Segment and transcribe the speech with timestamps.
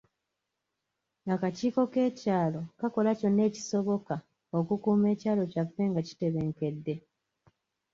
[1.33, 4.15] Akakiiko k'ekyalo kakola kyonna okisobola
[4.57, 6.95] okukuuma ekyalo kyaffe nga kitebenkedde.